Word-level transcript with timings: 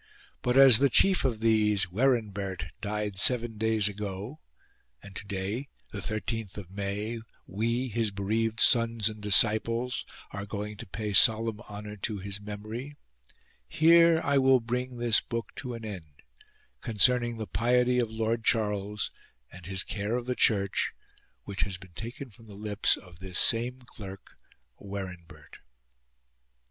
But 0.41 0.57
as 0.57 0.79
the 0.79 0.89
chief 0.89 1.23
of 1.25 1.41
these, 1.41 1.91
Werinbert, 1.91 2.71
died 2.81 3.19
seven 3.19 3.59
days 3.59 3.87
ago 3.87 4.39
and 5.03 5.15
to 5.15 5.27
day 5.27 5.67
(the 5.91 6.01
thirteenth 6.01 6.57
of 6.57 6.71
May) 6.71 7.19
we, 7.45 7.87
his 7.87 8.09
bereaved 8.09 8.59
sons 8.61 9.09
and 9.09 9.21
disciples, 9.21 10.03
are 10.31 10.47
going 10.47 10.75
to 10.77 10.87
pay 10.87 11.13
solemn 11.13 11.59
honour 11.69 11.97
to 11.97 12.17
his 12.17 12.41
memory, 12.41 12.95
here 13.67 14.19
I 14.23 14.39
will 14.39 14.59
bring 14.59 14.97
this 14.97 15.21
book 15.21 15.53
to 15.57 15.75
an 15.75 15.85
end, 15.85 16.23
concerning 16.81 17.37
the 17.37 17.45
piety 17.45 17.99
of 17.99 18.09
Lord 18.09 18.43
Charles 18.43 19.11
and 19.51 19.67
his 19.67 19.83
care 19.83 20.15
of 20.15 20.25
the 20.25 20.33
Church, 20.33 20.93
which 21.43 21.61
has 21.61 21.77
been 21.77 21.93
taken 21.93 22.31
from 22.31 22.47
the 22.47 22.55
lips 22.55 22.97
of 22.97 23.19
this 23.19 23.37
same 23.37 23.83
clerk, 23.83 24.35
Werinbert. 24.79 25.57